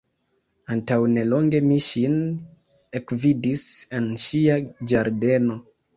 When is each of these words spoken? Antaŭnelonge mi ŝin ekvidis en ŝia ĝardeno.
Antaŭnelonge 0.75 1.59
mi 1.67 1.77
ŝin 1.87 2.17
ekvidis 3.01 3.67
en 3.99 4.09
ŝia 4.25 4.57
ĝardeno. 4.93 5.61